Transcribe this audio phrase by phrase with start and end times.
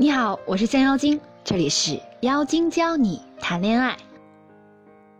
[0.00, 3.96] 你好，我是降妖精，这里是妖精教你谈恋爱。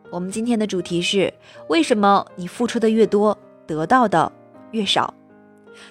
[0.09, 1.35] 我们今天的主题是：
[1.67, 3.37] 为什么你付出的越多，
[3.67, 4.31] 得到的
[4.71, 5.13] 越少？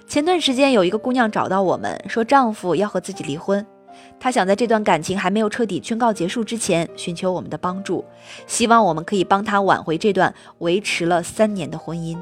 [0.08, 3.68] 前段时间有一个姑娘找到我们，说丈夫要和自己离婚，
[4.22, 8.06] 她想在这段感情还没有彻底宣告结束之前，寻求我们的帮助，
[8.48, 12.18] 希望我们可以帮她挽回这段维持了三年的婚姻。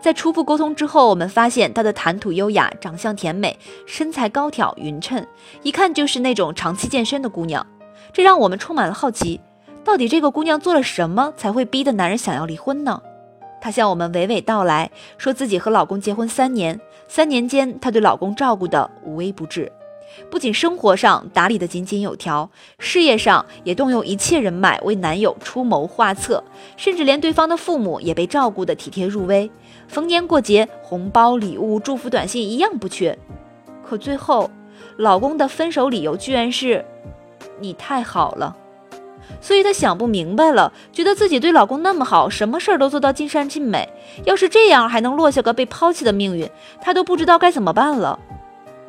[0.00, 5.26] 在初步沟通之后，我们发现她的谈吐优雅，长相甜美，身材高挑匀称，
[5.62, 7.66] 一看就是那种长期健身的姑娘，
[8.12, 9.40] 这让我们充满了好奇。
[9.82, 13.00] 到底这个姑娘做了什么，才会逼得男人想要离婚呢？
[13.60, 19.70] 她向我们娓娓道来，说自己和老公结婚三年，三年间她对老公照顾的无微不至，
[20.30, 26.42] 不仅生活上打理的井井有条，事业上也动用一切人脉为男友出谋划策，
[26.76, 29.50] 甚至连对方的父母也被照顾得体贴入微，
[29.88, 33.16] 逢年过节红包礼物、祝福短信一样不缺。
[33.82, 34.50] 可最后，
[34.96, 36.84] 老公的分手理由居然是：
[37.58, 38.56] 你太好了。
[39.40, 43.88] 所以她想不明白了，觉得自己对老公那么好，什么事儿都做到尽善尽美。
[44.24, 46.48] 要是这样还能落下个被抛弃的命运，
[46.80, 48.18] 她都不知道该怎么办了。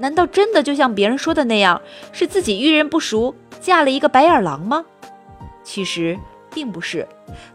[0.02, 1.80] 难道真的就像别人说的那样，
[2.12, 4.84] 是自己遇人不淑，嫁了一个白眼狼吗？
[5.64, 6.18] 其实
[6.52, 7.08] 并不是，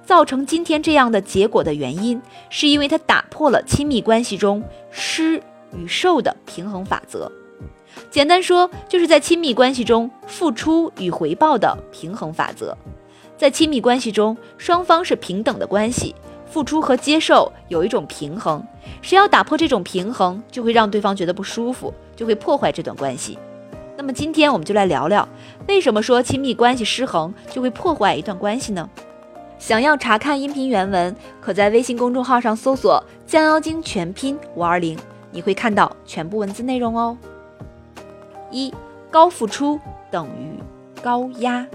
[0.04, 5.42] 造成今天这样的结果的原因，是因为他打破了亲密关系中施
[5.76, 7.30] 与受的平衡法则。
[8.10, 12.78] 简单说，就是在亲密关系中付出与回报的平衡法则。
[13.36, 16.14] 在亲密关系中，双方是平等的关系，
[16.48, 18.64] 付出和接受有一种平衡。
[19.02, 23.38] 谁要打破这种平衡，就会让对方觉得不舒服，就会破坏这段关系。
[23.96, 25.28] 那么今天我们就来聊聊，
[25.68, 28.88] 为什么说亲密关系失衡就会破坏一段关系呢？
[29.58, 34.98] 想要查看音频原文，可在微信公众号上搜索“降妖精全拼五二零”，
[35.32, 37.16] 你会看到全部文字内容哦。
[38.50, 38.72] 一
[39.10, 40.60] 高付出等于
[41.02, 41.66] 高压。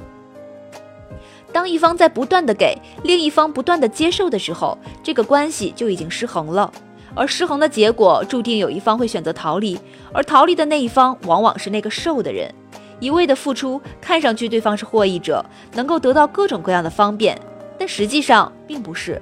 [1.51, 6.71] 当一方在不断的给，另一方不断的接受的时候，这个关系就已经失衡了。
[7.15, 9.77] 而失衡的结果，注定有一方会选择逃离，
[10.13, 12.53] 而逃离的那一方往往是那个受的人。
[12.99, 17.37] 一味的付出，看上去对方是获益者，能够得到各种各样的方便，
[17.77, 19.21] 但实际上并不是。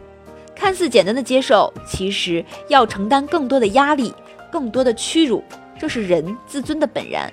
[0.53, 4.13] 看似简单的接受，其实要承担更多的压力，
[4.51, 5.41] 更多的屈辱。
[5.79, 7.31] 这是人自尊的本然。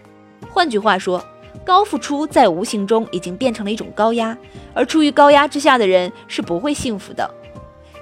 [0.48, 1.20] 换句话说，
[1.64, 4.38] 高付出在无形中已经变成了一种高压，
[4.72, 7.28] 而处于高压之下的人是不会幸福的。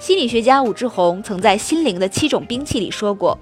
[0.04, 3.38] 心理学家武志红曾在《心灵的七种兵器》里说过，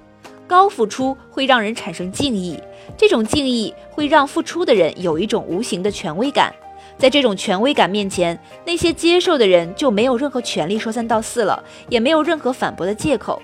[0.47, 2.57] 高付出会让人产生敬意，
[2.95, 6.55] 这种敬意会让付出的人有一种无形的权威感。
[6.97, 13.41] 在这种权威感面前，那些接受的人就没有任何权利说三道四了，也没有任何反驳的借口。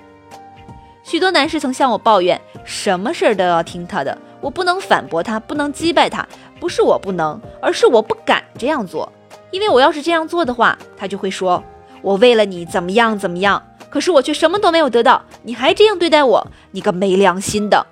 [1.03, 6.25] 许多男士曾向我抱怨，什么事儿都要听他的，我不能反驳他，不能击败他，
[6.57, 9.11] 不是我不能，而是我不敢这样做，
[9.51, 11.61] 因为我要是这样做的话，他就会说，
[12.01, 17.85] 我为了你怎么样怎么样，可是我却什么都没有得到，你还这样对待我，你个没良心的，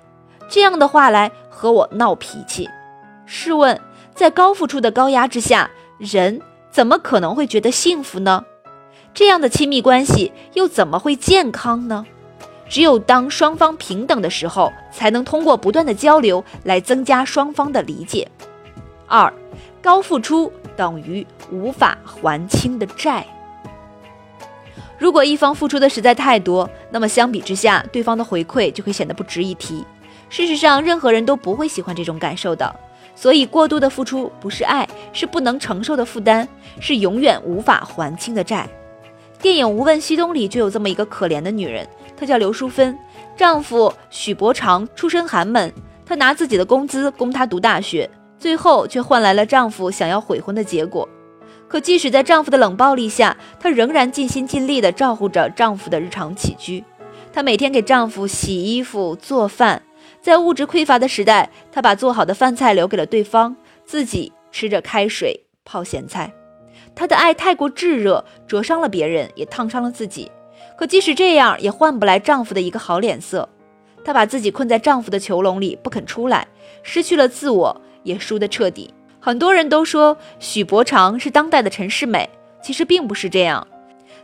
[0.48, 2.68] 这样的话来和我闹脾气。
[3.26, 3.80] 试问，
[4.14, 8.44] 在高付出的高压之下，人怎么可能会觉得幸福呢？
[9.12, 12.06] 这样的亲密关系又怎么会健康呢？
[12.68, 18.28] 只有当双方平等的时候，才能通过不断的交流来增加双方的理解。
[19.06, 19.32] 二，
[19.82, 23.26] 高付出等于无法还清的债。
[24.98, 29.84] 如果一方付出的实在太多，那么相比之下，对方的回馈就会显得不值一提。
[30.28, 32.74] 事实上，任何人都不会喜欢这种感受的。
[33.14, 36.46] 所以，过度的付出不是爱，是不能承受的负担，
[36.80, 38.68] 是永远无法还清的债。
[39.40, 41.88] 电影《无问西东》里就有这么一个可怜的女人。
[42.16, 42.98] 她叫刘淑芬，
[43.36, 45.72] 丈夫许伯常出身寒门，
[46.04, 51.08] 她拿自己的工资供她读大学，最后却换来了丈夫想要悔婚的结果。
[51.68, 56.82] 可即使在丈夫的冷暴力下，她仍然尽心尽力地照顾着丈夫的日常起居。
[57.32, 59.82] 她每天给丈夫洗衣服、做饭，
[60.22, 63.54] 在物质匮乏的时代，她把做好的饭菜留给了对方，
[63.84, 66.32] 自己吃着开水泡咸菜。
[66.94, 70.30] 她的爱太过炙热，灼伤了别人，也烫伤了自己。
[70.76, 73.48] 可即使这样，也换不来丈夫的一个好脸色。
[74.04, 76.48] 她把自己困在丈夫的囚笼里，不肯出来，
[76.82, 78.94] 失去了自我，也输得彻底。
[79.20, 82.28] 很多人都说许伯常是当代的陈世美，
[82.62, 83.66] 其实并不是这样。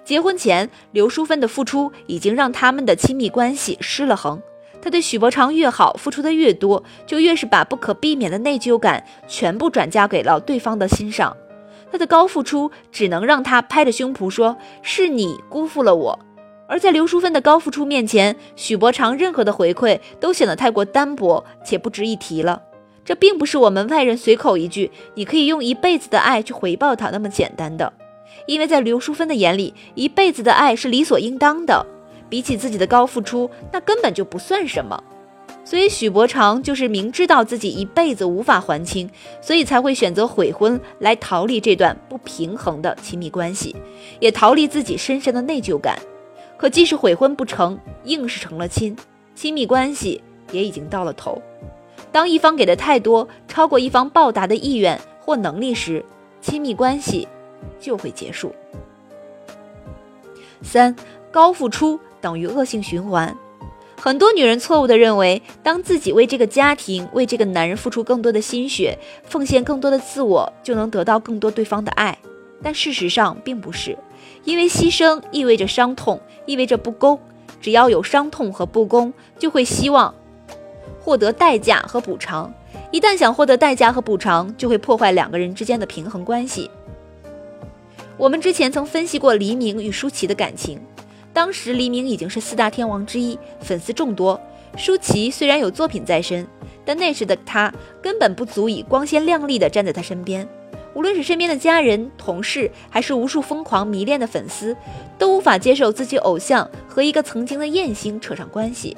[0.05, 4.41] 结婚前，刘淑芬的付出已经让他们的亲密关系失了衡。
[4.81, 11.35] 她对许伯常越好，付出的越多，就越是把不可避免的内疚感全部转嫁给了对方的心上。
[11.91, 16.19] 她的高付出只能让他拍着胸脯说：“是你辜负了我。”
[16.69, 22.62] 而在刘淑芬的高付出面前，许伯常任何的回馈都显得太过单薄且不值一提了。
[23.05, 27.93] 这并不是我们外人随口一句“你可以用一辈子的爱去回报他”那么简单的。
[28.47, 31.87] 因为在刘淑芬的眼里，一辈子的爱是理所应当的，
[32.29, 35.03] 比起自己的高付出，那根本就不算什么。
[35.65, 39.09] 所以许伯常就是明知道自己一辈子无法还清，
[39.41, 43.75] 所以才会选择悔婚来逃离这段不平衡的亲密关系，
[44.21, 45.99] 也逃离自己深深的内疚感。
[46.59, 48.95] 可即使悔婚不成，硬是成了亲，
[49.35, 50.23] 亲密关系
[50.53, 51.41] 也已经到了头。
[52.14, 56.05] 当一方给的太多，超过一方报答的意愿或能力时，
[56.40, 57.26] 亲密关系。
[57.81, 58.55] 就会结束。
[60.62, 60.94] 三
[61.32, 63.34] 高付出等于恶性循环，
[63.99, 72.17] 很多女人错误的认为，当自己为这个家庭、为这个男人付出更多的心血，奉献更多的自我，就能得到更多对方的爱。
[72.62, 73.96] 但事实上并不是，
[74.44, 77.19] 因为牺牲意味着伤痛，意味着不公。
[77.62, 80.14] 只要有伤痛和不公，就会希望
[81.05, 82.51] 获得代价和补偿。
[82.91, 86.71] 一旦想获得代价和补偿，就会破坏两个人之间的平衡关系。
[88.17, 90.81] 我们之前曾分析过黎明与舒淇的感情，
[91.33, 94.41] 当时黎明已经是四大天王之一，粉丝众多。
[94.79, 96.47] 舒淇虽然有作品在身，
[96.85, 100.49] 但那时的她根本不足以光鲜亮丽的站在他身边。
[100.95, 104.77] 无论是身边的家人、同事，还是无数疯狂迷恋的粉丝，
[105.19, 108.97] 都无法接受自己偶像和一个曾经的艳星扯上关系。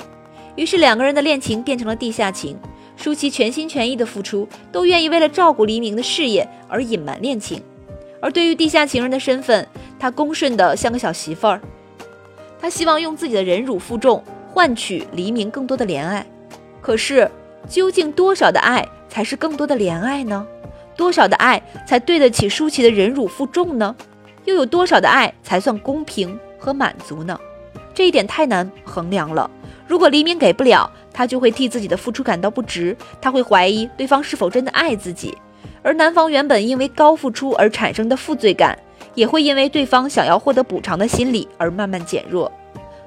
[0.57, 2.59] 于是两个人的恋情变成了地下情。
[2.97, 7.63] 舒淇全心全意的付出，都愿意为了照顾黎明的事业而隐瞒恋情。
[8.23, 9.69] 而对于地下情人的身份，
[9.99, 11.61] 他恭顺的像个小媳妇儿。
[12.59, 16.27] 他希望用自己的忍辱负重换取黎明更多的怜爱。
[16.81, 17.31] 可是，
[17.69, 20.47] 究竟多少的爱才是更多的怜爱呢？
[20.97, 23.95] 多少的爱才对得起舒淇的忍辱负重呢？
[24.47, 27.39] 又有多少的爱才算公平和满足呢？
[27.93, 29.51] 这一点太难衡量了。
[29.87, 35.37] 如果黎明给不了，他就会替自己的付出感到不值，他会怀疑对方是否真的爱自己。
[35.83, 38.77] 而男方原本因为高付出而产生的负罪感，
[39.15, 42.51] 也会因为对方想要获得补偿的心理而慢慢减弱，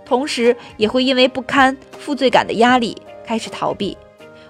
[0.06, 2.96] 同时也会因为不堪负罪感的压力
[3.26, 3.98] 开始逃避。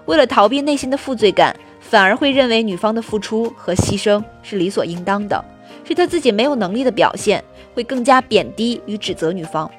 [0.06, 5.44] 为了逃避内心的负罪感，反而会认为女方的付出和牺牲是理所应当的，
[5.84, 7.42] 是他自己没有能力的表现，
[7.74, 9.70] 会更加贬低与指责女方，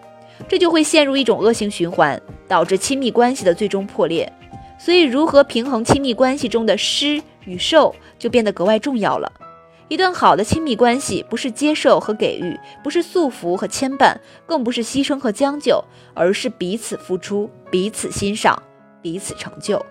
[0.48, 4.32] 这就会陷入一种恶性循环，导致亲密关系的最终破裂。
[4.78, 7.94] 所以，如何平衡亲密关系中的施与受？
[8.18, 9.32] 就变得格外重要了。
[9.88, 14.16] 一段好的亲密关系，不是接受和给予，不是束缚和牵绊，
[14.46, 15.84] 更不是牺牲和将就，
[16.14, 18.62] 而是彼此付出、彼此欣赏、
[19.02, 19.86] 彼此成就。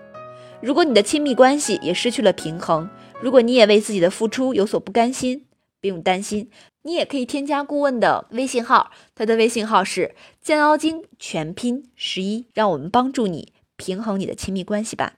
[0.59, 2.89] 如果你的亲密关系也失去了平衡，
[3.21, 5.45] 如果你也为自己的付出有所不甘心，
[5.81, 6.49] 不用担心，
[6.83, 15.15] 你也可以添加顾问的微信号，他的微信号是将妖精全拼十一，让我们帮助你平衡你的亲密关系吧。